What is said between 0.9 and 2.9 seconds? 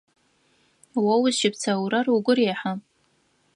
О узыщыпсэурэр угу рехьа?